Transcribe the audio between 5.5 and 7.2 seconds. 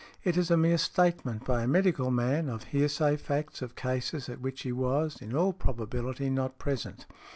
probability, not present.